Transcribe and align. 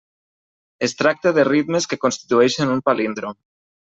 Es 0.87 0.95
tracta 1.01 1.33
de 1.35 1.43
ritmes 1.49 1.87
que 1.91 2.01
constitueixen 2.07 2.75
un 2.79 2.83
palíndrom. 2.91 3.37